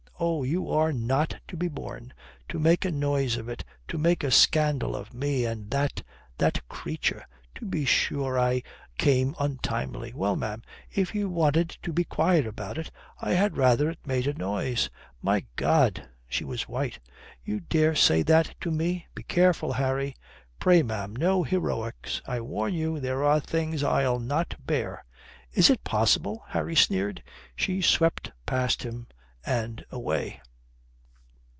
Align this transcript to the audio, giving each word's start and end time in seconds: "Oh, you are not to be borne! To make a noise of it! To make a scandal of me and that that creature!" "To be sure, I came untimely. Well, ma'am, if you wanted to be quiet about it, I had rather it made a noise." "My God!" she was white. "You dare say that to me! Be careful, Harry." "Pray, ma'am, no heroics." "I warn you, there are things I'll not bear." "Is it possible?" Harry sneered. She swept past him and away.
"Oh, 0.23 0.43
you 0.43 0.69
are 0.69 0.93
not 0.93 1.37
to 1.47 1.57
be 1.57 1.67
borne! 1.67 2.13
To 2.49 2.59
make 2.59 2.85
a 2.85 2.91
noise 2.91 3.37
of 3.37 3.49
it! 3.49 3.63
To 3.87 3.97
make 3.97 4.23
a 4.23 4.29
scandal 4.29 4.95
of 4.95 5.15
me 5.15 5.45
and 5.47 5.71
that 5.71 6.03
that 6.37 6.61
creature!" 6.69 7.25
"To 7.55 7.65
be 7.65 7.85
sure, 7.85 8.37
I 8.37 8.61
came 8.99 9.33
untimely. 9.39 10.13
Well, 10.13 10.35
ma'am, 10.35 10.61
if 10.91 11.15
you 11.15 11.27
wanted 11.27 11.69
to 11.81 11.91
be 11.91 12.03
quiet 12.03 12.45
about 12.45 12.77
it, 12.77 12.91
I 13.19 13.31
had 13.31 13.57
rather 13.57 13.89
it 13.89 14.05
made 14.05 14.27
a 14.27 14.35
noise." 14.35 14.91
"My 15.23 15.43
God!" 15.55 16.07
she 16.27 16.43
was 16.43 16.69
white. 16.69 16.99
"You 17.43 17.59
dare 17.59 17.95
say 17.95 18.21
that 18.21 18.53
to 18.61 18.69
me! 18.69 19.07
Be 19.15 19.23
careful, 19.23 19.73
Harry." 19.73 20.15
"Pray, 20.59 20.83
ma'am, 20.83 21.15
no 21.15 21.41
heroics." 21.41 22.21
"I 22.27 22.41
warn 22.41 22.75
you, 22.75 22.99
there 22.99 23.23
are 23.23 23.39
things 23.39 23.81
I'll 23.83 24.19
not 24.19 24.53
bear." 24.67 25.03
"Is 25.53 25.71
it 25.71 25.83
possible?" 25.83 26.43
Harry 26.49 26.75
sneered. 26.75 27.23
She 27.55 27.81
swept 27.81 28.31
past 28.45 28.83
him 28.83 29.07
and 29.43 29.83
away. 29.89 30.39